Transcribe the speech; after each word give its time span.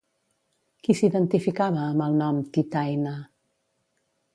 Qui 0.87 0.95
s'identificava 1.01 1.85
amb 1.91 2.07
el 2.09 2.19
nom 2.25 2.43
Titaÿna? 2.59 3.17